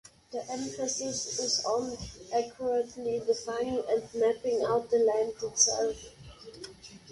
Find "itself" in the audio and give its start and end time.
5.43-5.95